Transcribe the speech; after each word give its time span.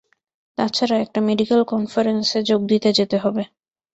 তাছাড়া, 0.57 0.95
একটা 0.99 1.19
মেডিকেল 1.27 1.61
কনফারেন্সে 1.71 2.39
যোগ 2.49 2.61
দিতে 2.67 2.89
যেতে 2.97 3.17
হবে। 3.17 3.43